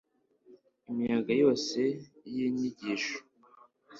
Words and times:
imiyaga 0.89 1.33
yose 1.43 1.79
y 2.33 2.35
inyigisho 2.45 3.17